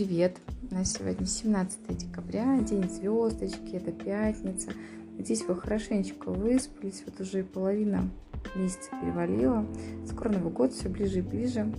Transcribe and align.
привет! 0.00 0.38
У 0.70 0.74
нас 0.74 0.94
сегодня 0.94 1.26
17 1.26 1.78
декабря, 1.94 2.58
день 2.60 2.88
звездочки, 2.88 3.76
это 3.76 3.92
пятница. 3.92 4.70
Надеюсь, 5.18 5.44
вы 5.44 5.54
хорошенечко 5.54 6.30
выспались, 6.30 7.02
вот 7.04 7.20
уже 7.20 7.44
половина 7.44 8.08
месяца 8.54 8.88
перевалила. 8.98 9.66
Скоро 10.06 10.30
Новый 10.30 10.54
год, 10.54 10.72
все 10.72 10.88
ближе 10.88 11.18
и 11.18 11.20
ближе. 11.20 11.70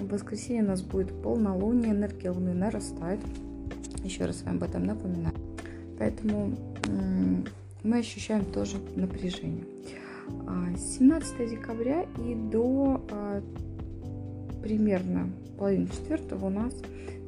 В 0.00 0.08
воскресенье 0.08 0.62
у 0.62 0.68
нас 0.68 0.80
будет 0.80 1.12
полнолуние, 1.22 1.92
энергия 1.92 2.30
Луны 2.30 2.54
нарастает. 2.54 3.20
Еще 4.02 4.24
раз 4.24 4.40
вам 4.44 4.56
об 4.56 4.62
этом 4.62 4.86
напоминаю. 4.86 5.34
Поэтому 5.98 6.56
мы 7.82 7.98
ощущаем 7.98 8.46
тоже 8.46 8.78
напряжение. 8.94 9.66
17 10.78 11.34
а, 11.38 11.44
декабря 11.44 12.06
и 12.24 12.34
до 12.34 13.02
а, 13.10 13.42
примерно 14.66 15.30
половины 15.58 15.86
четвертого 15.86 16.46
у 16.46 16.50
нас 16.50 16.74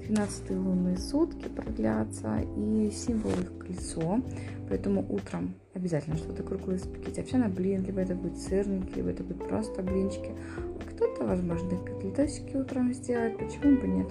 13 0.05 0.51
лунные 0.51 0.97
сутки 0.97 1.47
продлятся, 1.48 2.41
и 2.56 2.91
символ 2.91 3.30
их 3.30 3.56
колесо. 3.59 4.20
Поэтому 4.69 5.06
утром 5.09 5.55
обязательно 5.73 6.16
что-то 6.16 6.42
круглое 6.42 6.78
испеките. 6.78 7.20
Вообще 7.20 7.37
на 7.37 7.48
блин, 7.48 7.84
либо 7.84 8.01
это 8.01 8.16
будет 8.16 8.38
сырники, 8.38 8.97
либо 8.97 9.11
это 9.11 9.23
будет 9.23 9.47
просто 9.47 9.83
блинчики. 9.83 10.33
А 10.56 10.91
кто-то, 10.91 11.24
возможно, 11.24 11.70
котлетосики 11.78 12.56
утром 12.56 12.92
сделает, 12.92 13.39
почему 13.39 13.80
бы 13.80 13.86
нет? 13.86 14.09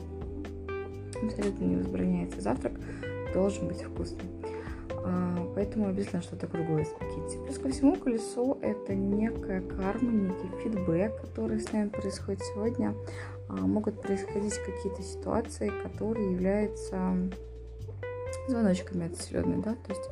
Абсолютно 1.21 1.65
не 1.65 1.75
возбраняется 1.75 2.39
завтрак, 2.39 2.79
должен 3.33 3.67
быть 3.67 3.81
вкусный. 3.81 4.23
А, 5.07 5.51
поэтому 5.55 5.87
обязательно 5.87 6.21
что-то 6.21 6.47
круглое 6.47 6.83
испеките. 6.83 7.37
Плюс 7.45 7.57
ко 7.57 7.69
всему, 7.69 7.95
колесо– 7.95 8.57
это 8.61 8.93
некая 8.93 9.61
карма, 9.61 10.11
некий 10.11 10.49
фидбэк, 10.61 11.21
который 11.21 11.59
с 11.59 11.71
нами 11.71 11.89
происходит 11.89 12.41
сегодня. 12.41 12.93
А, 13.47 13.53
могут 13.55 14.01
происходить 14.01 14.57
какие-то 14.57 15.01
ситуации, 15.01 15.71
которые 15.83 16.33
являются 16.33 17.15
звоночками 18.49 19.07
от 19.07 19.15
Вселенной, 19.15 19.63
да, 19.63 19.75
то 19.75 19.89
есть 19.89 20.09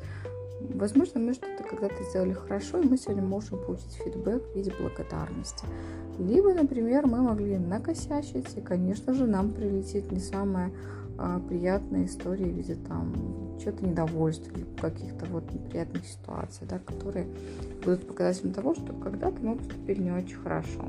Возможно, 0.74 1.20
мы 1.20 1.34
что-то 1.34 1.64
когда-то 1.64 2.02
сделали 2.10 2.32
хорошо, 2.32 2.80
и 2.80 2.88
мы 2.88 2.98
сегодня 2.98 3.22
можем 3.22 3.60
получить 3.64 3.92
фидбэк 4.04 4.42
в 4.42 4.56
виде 4.56 4.74
благодарности. 4.80 5.66
Либо, 6.18 6.54
например, 6.54 7.06
мы 7.06 7.22
могли 7.22 7.58
накосячить, 7.58 8.58
и, 8.58 8.62
конечно 8.62 9.14
же, 9.14 9.28
нам 9.28 9.52
прилетит 9.52 10.12
не 10.12 10.20
самая 10.20 10.72
а, 11.18 11.40
приятная 11.40 12.06
история 12.06 12.46
в 12.46 12.56
виде 12.56 12.76
там 12.76 13.14
чего-то 13.60 13.86
недовольства 13.86 14.52
или 14.52 14.66
каких-то 14.80 15.26
вот 15.26 15.52
неприятных 15.54 16.06
ситуаций, 16.06 16.68
да, 16.68 16.80
которые 16.80 17.28
будут 17.84 18.08
показателем 18.08 18.54
того, 18.54 18.76
что 18.76 18.94
когда-то 18.94 19.42
мы 19.42 19.56
поступили 19.56 20.02
не 20.02 20.12
очень 20.12 20.36
хорошо. 20.38 20.86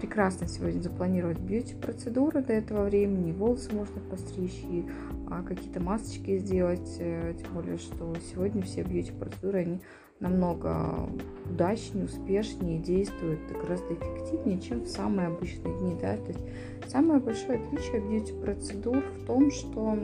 Прекрасно 0.00 0.48
сегодня 0.48 0.80
запланировать 0.80 1.38
бьюти-процедуры 1.38 2.42
до 2.42 2.54
этого 2.54 2.84
времени, 2.84 3.32
волосы 3.32 3.72
можно 3.74 4.00
постричь 4.00 4.64
и 4.64 4.86
а, 5.30 5.42
какие-то 5.42 5.80
масочки 5.80 6.38
сделать, 6.38 6.96
э, 6.98 7.34
тем 7.38 7.54
более, 7.54 7.78
что 7.78 8.14
сегодня 8.32 8.62
все 8.62 8.82
бьюти-процедуры, 8.82 9.58
они 9.60 9.80
намного 10.22 11.10
удачнее, 11.50 12.06
успешнее 12.06 12.78
действуют 12.78 13.40
и 13.50 13.54
гораздо 13.54 13.92
эффективнее, 13.94 14.60
чем 14.60 14.80
в 14.80 14.88
самые 14.88 15.28
обычные 15.28 15.76
дни. 15.78 15.94
Да? 16.00 16.16
То 16.16 16.28
есть 16.28 16.44
самое 16.88 17.20
большое 17.20 17.58
отличие 17.58 18.00
бьюти-процедур 18.00 19.02
в 19.20 19.26
том, 19.26 19.50
что 19.50 19.98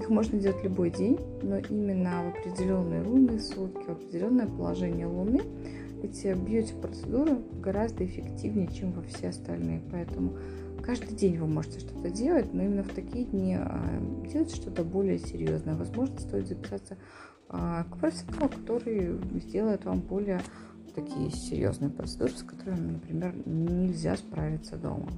их 0.00 0.10
можно 0.10 0.38
делать 0.38 0.62
любой 0.62 0.90
день, 0.90 1.18
но 1.42 1.58
именно 1.58 2.24
в 2.24 2.38
определенные 2.38 3.02
лунные 3.02 3.40
сутки, 3.40 3.84
в 3.86 3.90
определенное 3.90 4.46
положение 4.46 5.06
Луны 5.06 5.40
эти 6.02 6.34
бьюти-процедуры 6.34 7.38
гораздо 7.62 8.04
эффективнее, 8.04 8.68
чем 8.68 8.92
во 8.92 9.02
все 9.02 9.28
остальные. 9.28 9.80
Поэтому 9.90 10.34
каждый 10.82 11.16
день 11.16 11.38
вы 11.38 11.46
можете 11.46 11.80
что-то 11.80 12.10
делать, 12.10 12.52
но 12.52 12.62
именно 12.62 12.82
в 12.82 12.90
такие 12.90 13.24
дни 13.24 13.56
а, 13.58 13.80
делать 14.30 14.54
что-то 14.54 14.84
более 14.84 15.18
серьезное. 15.18 15.74
Возможно, 15.74 16.18
стоит 16.20 16.46
записаться 16.46 16.98
к 17.90 17.96
профессионалу, 17.98 18.48
который 18.48 19.18
сделает 19.40 19.84
вам 19.84 20.00
более 20.00 20.40
такие 20.94 21.30
серьезные 21.30 21.90
процедуры, 21.90 22.32
с 22.32 22.42
которыми, 22.42 22.92
например, 22.92 23.34
нельзя 23.46 24.16
справиться 24.16 24.76
дома. 24.76 25.08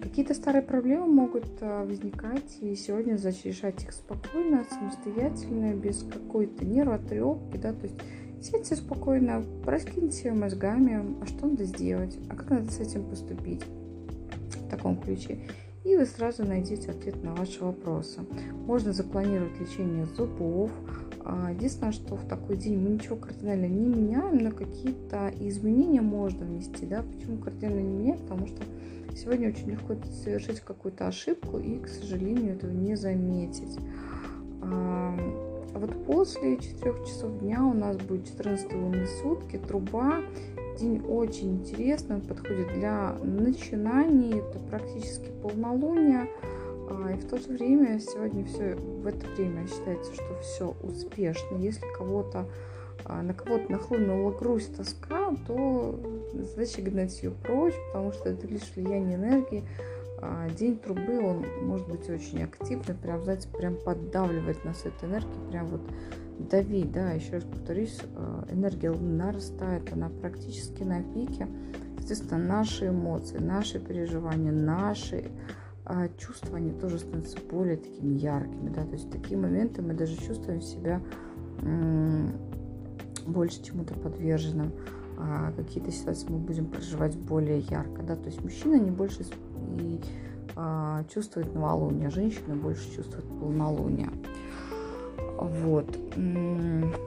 Какие-то 0.00 0.32
старые 0.32 0.62
проблемы 0.62 1.06
могут 1.06 1.46
а, 1.60 1.84
возникать, 1.84 2.56
и 2.62 2.74
сегодня 2.74 3.16
решать 3.16 3.84
их 3.84 3.92
спокойно, 3.92 4.64
самостоятельно, 4.70 5.74
без 5.74 6.02
какой-то 6.02 6.64
нервотрепки, 6.64 7.58
да, 7.58 7.74
то 7.74 7.86
есть 7.86 7.96
сядьте 8.40 8.76
спокойно, 8.76 9.44
раскиньте 9.66 10.32
мозгами, 10.32 11.16
а 11.20 11.26
что 11.26 11.46
надо 11.46 11.64
сделать, 11.64 12.18
а 12.30 12.36
как 12.36 12.48
надо 12.48 12.72
с 12.72 12.80
этим 12.80 13.04
поступить 13.04 13.62
в 13.64 14.70
таком 14.70 14.98
ключе. 14.98 15.38
И 15.84 15.96
вы 15.96 16.06
сразу 16.06 16.44
найдете 16.44 16.90
ответ 16.90 17.22
на 17.22 17.34
ваши 17.34 17.62
вопросы. 17.62 18.20
Можно 18.66 18.92
запланировать 18.92 19.60
лечение 19.60 20.06
зубов. 20.06 20.70
А, 21.24 21.52
единственное, 21.52 21.92
что 21.92 22.16
в 22.16 22.26
такой 22.26 22.56
день 22.56 22.78
мы 22.78 22.90
ничего 22.90 23.16
кардинально 23.16 23.66
не 23.66 23.86
меняем, 23.86 24.38
но 24.38 24.50
какие-то 24.50 25.32
изменения 25.40 26.00
можно 26.00 26.44
внести. 26.44 26.86
Да? 26.86 27.02
Почему 27.02 27.38
кардинально 27.38 27.80
не 27.80 27.98
меняем? 27.98 28.18
Потому 28.18 28.46
что 28.46 28.62
Сегодня 29.16 29.48
очень 29.48 29.70
легко 29.70 29.94
совершить 30.24 30.60
какую-то 30.60 31.06
ошибку 31.06 31.58
и, 31.58 31.78
к 31.78 31.86
сожалению, 31.86 32.54
этого 32.54 32.72
не 32.72 32.96
заметить. 32.96 33.78
А 34.60 35.16
вот 35.74 36.04
после 36.04 36.56
4 36.56 36.94
часов 37.06 37.38
дня 37.38 37.64
у 37.64 37.74
нас 37.74 37.96
будет 37.96 38.26
14 38.26 38.72
лунные 38.72 39.06
сутки, 39.06 39.58
труба. 39.58 40.22
День 40.78 41.04
очень 41.08 41.60
интересный, 41.60 42.16
он 42.16 42.22
подходит 42.22 42.72
для 42.74 43.12
начинаний, 43.22 44.40
это 44.40 44.58
практически 44.58 45.30
полнолуние. 45.42 46.28
А, 46.90 47.12
и 47.12 47.16
в 47.16 47.28
то 47.28 47.38
же 47.38 47.48
время 47.48 48.00
сегодня 48.00 48.44
все 48.44 48.74
в 48.74 49.06
это 49.06 49.24
время 49.36 49.66
считается, 49.66 50.12
что 50.12 50.38
все 50.40 50.74
успешно. 50.82 51.56
Если 51.58 51.86
кого-то 51.96 52.46
а, 53.04 53.22
на 53.22 53.34
кого-то 53.34 53.70
нахлынула 53.70 54.32
грусть, 54.32 54.76
тоска, 54.76 55.34
то 55.46 56.00
задача 56.32 56.82
гнать 56.82 57.22
ее 57.22 57.30
прочь, 57.30 57.74
потому 57.88 58.12
что 58.12 58.30
это 58.30 58.46
лишь 58.46 58.72
влияние 58.74 59.16
энергии. 59.16 59.64
А, 60.20 60.48
день 60.48 60.78
трубы, 60.78 61.20
он 61.20 61.44
может 61.62 61.86
быть 61.86 62.08
очень 62.08 62.42
активный, 62.42 62.94
прям, 62.94 63.22
знаете, 63.22 63.48
прям 63.48 63.76
поддавливать 63.76 64.64
нас 64.64 64.84
этой 64.86 65.08
энергией, 65.08 65.50
прям 65.50 65.66
вот 65.66 65.82
давить, 66.38 66.92
да, 66.92 67.12
еще 67.12 67.34
раз 67.34 67.44
повторюсь, 67.44 67.98
а, 68.16 68.46
энергия 68.50 68.90
нарастает, 68.90 69.92
она 69.92 70.08
практически 70.08 70.82
на 70.82 71.02
пике, 71.02 71.48
естественно, 71.98 72.38
наши 72.38 72.88
эмоции, 72.88 73.38
наши 73.38 73.78
переживания, 73.78 74.52
наши 74.52 75.30
чувства, 76.18 76.56
они 76.56 76.70
тоже 76.70 76.98
становятся 76.98 77.36
более 77.50 77.76
такими 77.76 78.14
яркими, 78.14 78.70
да, 78.70 78.84
то 78.84 78.92
есть 78.92 79.04
в 79.04 79.10
такие 79.10 79.36
моменты 79.36 79.82
мы 79.82 79.92
даже 79.92 80.16
чувствуем 80.16 80.62
себя 80.62 81.02
больше 83.26 83.62
чему-то 83.62 83.92
подверженным, 83.92 84.72
а 85.18 85.52
какие-то 85.52 85.90
ситуации 85.92 86.28
мы 86.28 86.38
будем 86.38 86.66
проживать 86.66 87.16
более 87.16 87.60
ярко, 87.60 88.02
да, 88.02 88.16
то 88.16 88.26
есть 88.26 88.42
мужчина 88.42 88.76
не 88.80 88.90
больше 88.90 89.24
и, 89.78 90.00
а, 90.56 91.04
чувствует 91.12 91.54
новолуние, 91.54 92.08
а 92.08 92.10
женщина 92.10 92.56
больше 92.56 92.94
чувствует 92.94 93.24
полнолуние. 93.24 94.10
Вот. 95.36 95.86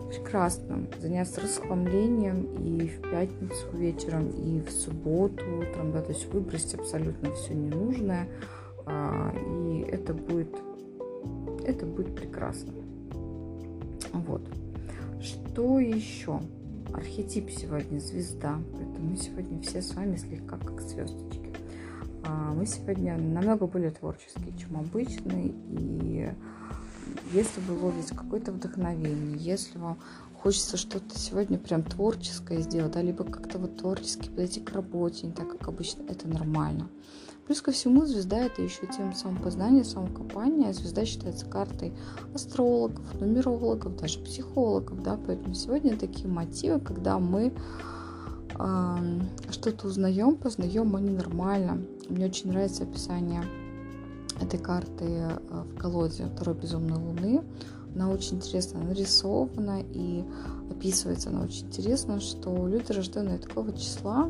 Прекрасно. 0.10 0.88
Заняться 1.00 1.42
расхламлением 1.42 2.44
и 2.58 2.88
в 2.88 3.02
пятницу 3.02 3.68
вечером, 3.74 4.30
и 4.30 4.62
в 4.62 4.70
субботу 4.70 5.44
утром, 5.60 5.92
да, 5.92 6.02
то 6.02 6.12
есть 6.12 6.32
выбросить 6.34 6.76
абсолютно 6.76 7.34
все 7.34 7.54
ненужное, 7.54 8.28
а, 8.86 9.34
и 9.36 9.82
это 9.90 10.14
будет, 10.14 10.56
это 11.66 11.86
будет 11.86 12.16
прекрасно. 12.16 12.74
Вот. 14.14 14.42
Что 15.22 15.80
еще? 15.80 16.40
Архетип 16.94 17.50
сегодня 17.50 18.00
звезда, 18.00 18.60
поэтому 18.74 19.10
мы 19.12 19.18
сегодня 19.18 19.62
все 19.62 19.82
с 19.82 19.94
вами 19.94 20.16
слегка 20.16 20.58
как 20.58 20.82
звездочки. 20.82 21.54
А, 22.26 22.54
мы 22.54 22.66
сегодня 22.66 23.18
намного 23.18 23.68
более 23.68 23.92
творческие, 23.92 24.58
чем 24.58 24.78
обычно, 24.78 25.34
и 25.34 26.30
если 27.34 27.62
вы 27.62 27.74
ловите 27.80 28.16
какое-то 28.16 28.52
вдохновение, 28.52 29.38
если 29.38 29.78
вам 29.78 29.98
хочется 30.42 30.78
что-то 30.78 31.18
сегодня 31.18 31.58
прям 31.58 31.84
творческое 31.84 32.62
сделать, 32.62 32.94
да, 32.94 33.02
либо 33.02 33.24
как-то 33.24 33.58
вот 33.58 33.78
творчески 33.78 34.30
подойти 34.30 34.62
к 34.62 34.72
работе, 34.72 35.28
не 35.28 35.34
так, 35.34 35.52
как 35.52 35.68
обычно, 35.68 36.04
это 36.04 36.28
нормально. 36.28 36.88
Плюс 37.48 37.62
ко 37.62 37.72
всему, 37.72 38.06
звезда 38.06 38.40
это 38.40 38.62
еще 38.62 38.88
тема 38.88 39.16
самопознания, 39.16 39.86
самокопания. 39.86 40.74
Звезда 40.74 41.06
считается 41.06 41.46
картой 41.46 41.94
астрологов, 42.34 43.06
нумерологов, 43.22 43.96
даже 43.96 44.20
психологов, 44.20 45.02
да, 45.02 45.18
поэтому 45.26 45.54
сегодня 45.54 45.98
такие 45.98 46.28
мотивы, 46.28 46.82
когда 46.82 47.20
мы 47.20 47.54
э, 48.60 48.98
что-то 49.50 49.88
узнаем, 49.88 50.36
познаем, 50.36 50.94
они 50.98 51.12
нормально. 51.12 51.82
Мне 52.10 52.26
очень 52.26 52.50
нравится 52.50 52.84
описание 52.84 53.44
этой 54.42 54.60
карты 54.60 55.06
э, 55.06 55.40
в 55.50 55.78
колоде 55.78 56.26
второй 56.26 56.56
безумной 56.56 56.98
луны. 56.98 57.44
Она 57.96 58.10
очень 58.10 58.38
интересно 58.38 58.84
нарисована 58.84 59.82
и 59.94 60.24
описывается 60.70 61.30
она 61.30 61.42
очень 61.42 61.68
интересно, 61.68 62.20
что 62.20 62.68
люди, 62.68 62.92
рожденные 62.92 63.40
такого 63.40 63.74
числа, 63.74 64.30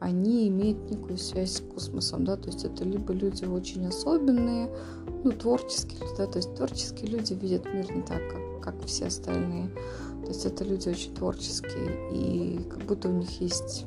они 0.00 0.48
имеют 0.48 0.90
некую 0.90 1.18
связь 1.18 1.54
с 1.54 1.60
космосом, 1.60 2.24
да, 2.24 2.36
то 2.36 2.48
есть 2.48 2.64
это 2.64 2.84
либо 2.84 3.12
люди 3.12 3.44
очень 3.44 3.86
особенные, 3.86 4.70
ну, 5.24 5.32
творческие 5.32 6.00
да, 6.16 6.26
то 6.26 6.38
есть 6.38 6.54
творческие 6.54 7.10
люди 7.10 7.34
видят 7.34 7.66
мир 7.72 7.92
не 7.94 8.02
так, 8.02 8.20
как, 8.28 8.60
как 8.62 8.86
все 8.86 9.06
остальные, 9.06 9.68
то 10.22 10.28
есть 10.28 10.44
это 10.46 10.64
люди 10.64 10.88
очень 10.88 11.14
творческие, 11.14 12.12
и 12.12 12.62
как 12.64 12.84
будто 12.84 13.08
у 13.08 13.12
них 13.12 13.40
есть 13.40 13.86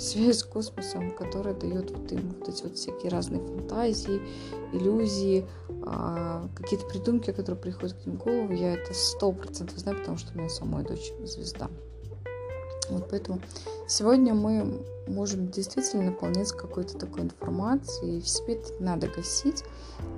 связь 0.00 0.38
с 0.38 0.44
космосом, 0.44 1.10
которая 1.12 1.54
дает 1.54 1.90
вот 1.90 2.10
им 2.12 2.34
вот 2.38 2.48
эти 2.48 2.62
вот 2.62 2.76
всякие 2.76 3.10
разные 3.10 3.40
фантазии, 3.40 4.20
иллюзии, 4.72 5.46
а, 5.84 6.48
какие-то 6.54 6.86
придумки, 6.86 7.32
которые 7.32 7.60
приходят 7.60 7.94
к 7.94 8.06
ним 8.06 8.16
в 8.16 8.24
голову. 8.24 8.52
Я 8.52 8.74
это 8.74 8.94
сто 8.94 9.32
процентов 9.32 9.78
знаю, 9.78 9.98
потому 9.98 10.16
что 10.16 10.32
у 10.34 10.38
меня 10.38 10.48
самой 10.48 10.84
дочь 10.84 11.12
звезда. 11.24 11.68
Вот 12.88 13.08
поэтому 13.08 13.40
сегодня 13.86 14.34
мы 14.34 14.82
можем 15.06 15.50
действительно 15.50 16.10
наполняться 16.10 16.56
какой-то 16.56 16.98
такой 16.98 17.22
информацией, 17.22 18.18
и 18.18 18.20
в 18.20 18.28
себе 18.28 18.54
это 18.54 18.72
надо 18.80 19.08
гасить. 19.08 19.64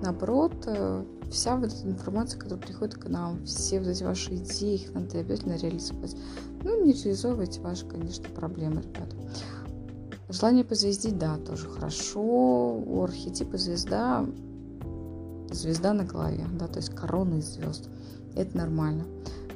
Наоборот, 0.00 0.52
э, 0.66 1.04
вся 1.30 1.56
вот 1.56 1.72
эта 1.72 1.86
информация, 1.86 2.38
которая 2.38 2.64
приходит 2.64 2.94
к 2.94 3.08
нам, 3.08 3.44
все 3.44 3.80
вот 3.80 3.88
эти 3.88 4.04
ваши 4.04 4.36
идеи, 4.36 4.76
их 4.76 4.94
надо 4.94 5.18
обязательно 5.18 5.56
реализовать. 5.56 6.16
Ну, 6.62 6.84
не 6.84 6.92
реализовывайте 6.92 7.60
ваши, 7.60 7.86
конечно, 7.86 8.28
проблемы, 8.30 8.82
ребята. 8.82 9.16
Желание 10.32 10.64
позвездить, 10.64 11.18
да, 11.18 11.36
тоже 11.36 11.68
хорошо. 11.68 12.22
У 12.22 13.02
архетипа 13.04 13.58
звезда, 13.58 14.24
звезда 15.50 15.92
на 15.92 16.04
голове, 16.04 16.46
да, 16.58 16.68
то 16.68 16.78
есть 16.78 16.94
корона 16.94 17.34
из 17.34 17.52
звезд. 17.52 17.90
Это 18.34 18.56
нормально. 18.56 19.04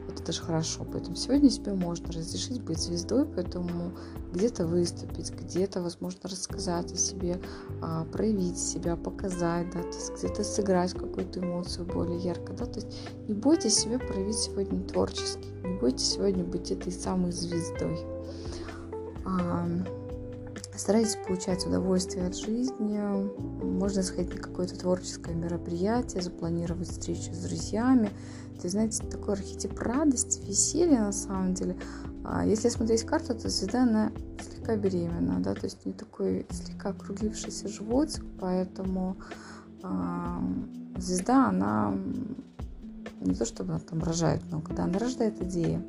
Это 0.06 0.22
даже 0.22 0.42
хорошо. 0.42 0.86
Поэтому 0.92 1.16
сегодня 1.16 1.48
себе 1.48 1.72
можно 1.72 2.12
разрешить 2.12 2.60
быть 2.62 2.78
звездой, 2.78 3.24
поэтому 3.24 3.92
где-то 4.34 4.66
выступить, 4.66 5.32
где-то, 5.32 5.80
возможно, 5.80 6.20
рассказать 6.24 6.92
о 6.92 6.96
себе, 6.96 7.40
а, 7.80 8.04
проявить 8.04 8.58
себя, 8.58 8.96
показать, 8.96 9.70
да, 9.72 9.80
то 9.80 9.88
есть 9.88 10.12
где-то 10.18 10.44
сыграть 10.44 10.92
какую-то 10.92 11.40
эмоцию 11.40 11.86
более 11.86 12.18
ярко, 12.18 12.52
да, 12.52 12.66
то 12.66 12.80
есть 12.80 12.98
не 13.28 13.34
бойтесь 13.34 13.76
себя 13.76 13.98
проявить 13.98 14.36
сегодня 14.36 14.82
творчески, 14.84 15.48
не 15.64 15.78
бойтесь 15.78 16.12
сегодня 16.12 16.44
быть 16.44 16.70
этой 16.70 16.92
самой 16.92 17.32
звездой. 17.32 17.98
Старайтесь 20.76 21.16
получать 21.26 21.66
удовольствие 21.66 22.26
от 22.26 22.36
жизни. 22.36 23.00
Можно 23.64 24.02
сходить 24.02 24.34
на 24.34 24.40
какое-то 24.40 24.78
творческое 24.78 25.34
мероприятие, 25.34 26.22
запланировать 26.22 26.88
встречу 26.88 27.32
с 27.32 27.38
друзьями. 27.38 28.10
Ты 28.60 28.68
знаете, 28.68 29.02
такой 29.06 29.34
архетип 29.34 29.78
радости, 29.78 30.40
веселья 30.46 31.00
на 31.00 31.12
самом 31.12 31.54
деле. 31.54 31.76
А 32.24 32.44
если 32.44 32.68
смотреть 32.68 33.04
карту, 33.04 33.34
то 33.34 33.48
звезда, 33.48 33.84
она 33.84 34.12
слегка 34.40 34.76
беременна, 34.76 35.40
да, 35.40 35.54
то 35.54 35.64
есть 35.64 35.86
не 35.86 35.92
такой 35.92 36.46
слегка 36.50 36.90
округлившийся 36.90 37.68
животик, 37.68 38.24
поэтому 38.40 39.16
а, 39.82 40.42
звезда, 40.98 41.48
она 41.48 41.94
не 43.20 43.34
то 43.34 43.44
чтобы 43.44 43.74
она 43.74 43.80
там 43.80 44.02
рожает 44.02 44.44
много, 44.46 44.74
да, 44.74 44.84
она 44.84 44.98
рождает 44.98 45.40
идеи. 45.40 45.80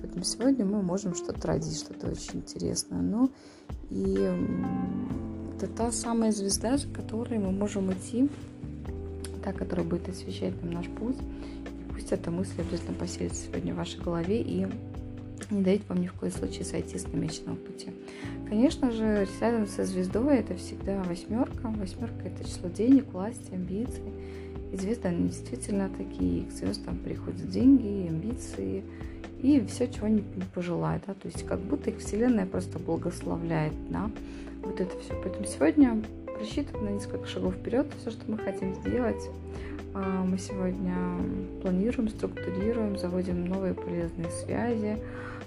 Поэтому 0.00 0.24
сегодня 0.24 0.64
мы 0.64 0.82
можем 0.82 1.14
что-то 1.14 1.48
родить, 1.48 1.78
что-то 1.78 2.08
очень 2.08 2.40
интересное. 2.40 3.00
Ну 3.00 3.30
и 3.90 4.16
это 5.56 5.66
та 5.68 5.90
самая 5.90 6.32
звезда, 6.32 6.76
за 6.76 6.88
которой 6.88 7.38
мы 7.38 7.50
можем 7.50 7.92
идти, 7.92 8.28
та, 9.42 9.52
которая 9.52 9.86
будет 9.86 10.08
освещать 10.08 10.62
нам 10.62 10.72
наш 10.72 10.88
путь. 10.88 11.16
И 11.18 11.92
пусть 11.92 12.12
эта 12.12 12.30
мысль 12.30 12.60
обязательно 12.60 12.94
поселится 12.94 13.46
сегодня 13.46 13.74
в 13.74 13.76
вашей 13.78 14.00
голове 14.00 14.42
и 14.42 14.66
не 15.50 15.62
дает 15.62 15.88
вам 15.88 16.00
ни 16.00 16.06
в 16.06 16.12
коем 16.14 16.32
случае 16.32 16.64
сойти 16.64 16.98
с 16.98 17.06
намеченного 17.12 17.56
пути. 17.56 17.88
Конечно 18.48 18.90
же, 18.90 19.26
рядом 19.40 19.66
со 19.66 19.84
звездой 19.84 20.38
это 20.38 20.54
всегда 20.56 21.02
восьмерка. 21.02 21.68
Восьмерка 21.68 22.28
это 22.28 22.44
число 22.44 22.68
денег, 22.68 23.12
власти, 23.12 23.52
амбиций. 23.52 24.12
И 24.72 24.76
звезды, 24.76 25.08
они 25.08 25.28
действительно 25.28 25.88
такие. 25.88 26.44
К 26.46 26.52
звездам 26.52 26.98
приходят 26.98 27.48
деньги, 27.48 28.08
амбиции, 28.08 28.82
и 29.46 29.64
все, 29.66 29.86
чего 29.86 30.08
не 30.08 30.22
пожелают, 30.54 31.04
да, 31.06 31.14
то 31.14 31.28
есть 31.28 31.46
как 31.46 31.60
будто 31.60 31.90
их 31.90 31.98
Вселенная 31.98 32.46
просто 32.46 32.78
благословляет, 32.78 33.72
да, 33.90 34.10
вот 34.62 34.80
это 34.80 34.98
все. 34.98 35.14
Поэтому 35.22 35.46
сегодня 35.46 36.02
просчитываем 36.36 36.86
на 36.86 36.90
несколько 36.90 37.26
шагов 37.26 37.54
вперед 37.54 37.86
все, 38.00 38.10
что 38.10 38.30
мы 38.30 38.38
хотим 38.38 38.74
сделать. 38.74 39.30
А, 39.94 40.24
мы 40.24 40.38
сегодня 40.38 40.94
планируем, 41.62 42.08
структурируем, 42.08 42.98
заводим 42.98 43.46
новые 43.46 43.74
полезные 43.74 44.30
связи, 44.30 44.98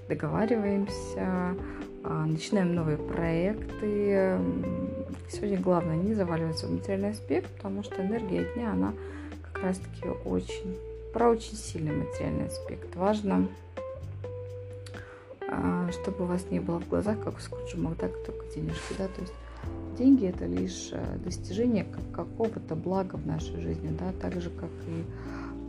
договариваемся, 0.08 1.56
а, 2.04 2.26
начинаем 2.26 2.74
новые 2.74 2.98
проекты. 2.98 4.38
Сегодня 5.30 5.60
главное 5.60 5.98
не 5.98 6.14
заваливаться 6.14 6.68
в 6.68 6.72
материальный 6.72 7.10
аспект, 7.10 7.48
потому 7.58 7.84
что 7.84 8.02
энергия 8.02 8.46
дня, 8.56 8.72
она 8.72 8.94
как 9.44 9.62
раз-таки 9.62 10.08
очень 10.26 10.78
про 11.14 11.30
очень 11.30 11.56
сильный 11.56 11.96
материальный 11.96 12.46
аспект. 12.46 12.96
Важно 12.96 13.48
чтобы 15.92 16.26
у 16.26 16.28
вас 16.28 16.46
не 16.52 16.60
было 16.60 16.80
в 16.80 16.88
глазах, 16.88 17.20
как 17.24 17.38
у 17.38 17.40
Скруджа 17.40 17.78
Макдака, 17.78 18.18
только 18.26 18.46
денежки, 18.54 18.94
да, 18.98 19.08
то 19.08 19.22
есть 19.22 19.34
деньги 19.98 20.26
это 20.28 20.46
лишь 20.46 20.90
э, 20.92 21.18
достижение 21.24 21.86
какого-то 22.14 22.76
блага 22.76 23.16
в 23.16 23.28
нашей 23.28 23.60
жизни, 23.60 23.90
да, 24.00 24.12
так 24.22 24.40
же, 24.42 24.50
как 24.50 24.70
и 24.88 25.04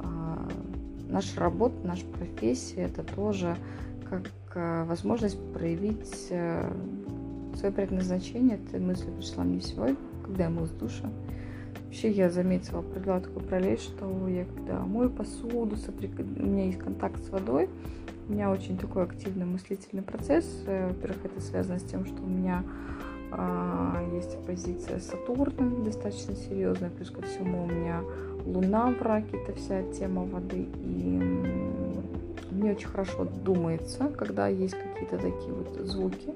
а, 0.03 0.49
наша 1.09 1.41
работа, 1.41 1.75
наша 1.85 2.07
профессия, 2.07 2.83
это 2.83 3.03
тоже 3.03 3.57
как 4.09 4.31
а, 4.55 4.85
возможность 4.85 5.39
проявить 5.53 6.29
а, 6.31 6.73
свое 7.57 7.73
предназначение. 7.73 8.59
Эта 8.59 8.79
мысль 8.79 9.11
пришла 9.17 9.45
мне 9.45 9.61
сегодня, 9.61 9.97
когда 10.25 10.45
я 10.45 10.51
мылась 10.51 10.71
душа. 10.71 11.11
Вообще 11.91 12.13
я 12.13 12.31
заметила, 12.31 12.83
провела 12.83 13.19
такой 13.19 13.43
параллель, 13.43 13.81
что 13.81 14.29
я 14.29 14.45
когда 14.45 14.79
мою 14.79 15.11
посуду, 15.11 15.75
соприк... 15.75 16.13
у 16.21 16.23
меня 16.23 16.67
есть 16.67 16.79
контакт 16.79 17.21
с 17.25 17.31
водой, 17.31 17.69
у 18.29 18.33
меня 18.33 18.53
очень 18.53 18.79
такой 18.79 19.03
активный 19.03 19.45
мыслительный 19.45 20.05
процесс. 20.05 20.47
Э, 20.67 20.87
во-первых, 20.87 21.25
это 21.25 21.41
связано 21.41 21.81
с 21.81 21.83
тем, 21.83 22.07
что 22.07 22.23
у 22.23 22.29
меня 22.29 22.63
а, 23.33 24.05
есть 24.15 24.39
позиция 24.47 25.01
Сатурна 25.01 25.85
достаточно 25.85 26.37
серьезная, 26.37 26.91
плюс 26.91 27.11
ко 27.11 27.23
всему 27.23 27.65
у 27.65 27.67
меня 27.67 28.03
Луна 28.47 28.93
в 28.93 29.03
раке, 29.03 29.37
это 29.37 29.59
вся 29.59 29.83
тема 29.91 30.25
воды, 30.27 30.69
и 30.77 31.21
мне 32.53 32.71
очень 32.71 32.89
хорошо 32.89 33.25
думается, 33.25 34.13
когда 34.17 34.47
есть 34.47 34.77
какие-то 34.77 35.17
такие 35.17 35.53
вот 35.53 35.77
звуки, 35.89 36.35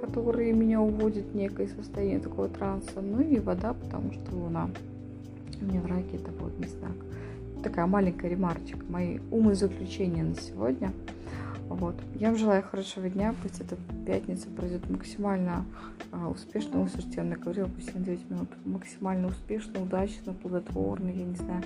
которые 0.00 0.52
меня 0.52 0.80
уводят 0.80 1.26
в 1.26 1.36
некое 1.36 1.68
состояние 1.68 2.20
такого 2.20 2.48
транса, 2.48 3.00
ну 3.00 3.20
и 3.20 3.38
вода, 3.38 3.74
потому 3.74 4.12
что 4.12 4.34
Луна. 4.34 4.70
Меня 5.60 5.80
в 5.80 5.86
раке 5.86 6.16
это 6.16 6.30
водный 6.32 6.68
знак. 6.68 6.92
Такая 7.62 7.86
маленькая 7.86 8.28
ремарочка, 8.28 8.78
мои 8.88 9.18
умозаключения 9.30 10.24
на 10.24 10.34
сегодня– 10.34 10.92
вот. 11.70 11.94
Я 12.16 12.30
вам 12.30 12.36
желаю 12.36 12.64
хорошего 12.64 13.08
дня, 13.08 13.32
пусть 13.40 13.60
эта 13.60 13.76
пятница 14.04 14.48
пройдет 14.48 14.90
максимально 14.90 15.64
а, 16.10 16.28
успешно, 16.28 16.82
услышите, 16.82 17.18
я 17.18 17.22
наговорила 17.22 17.68
почти 17.68 17.92
на 17.96 18.04
9 18.04 18.28
минут, 18.28 18.48
максимально 18.64 19.28
успешно, 19.28 19.80
удачно, 19.80 20.32
плодотворно, 20.34 21.10
я 21.10 21.24
не 21.24 21.36
знаю, 21.36 21.62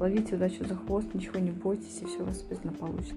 ловите 0.00 0.34
удачу 0.34 0.66
за 0.66 0.74
хвост, 0.74 1.14
ничего 1.14 1.38
не 1.38 1.52
бойтесь, 1.52 2.00
и 2.02 2.04
все 2.04 2.22
у 2.22 2.24
вас 2.24 2.42
обязательно 2.42 2.72
получится. 2.72 3.14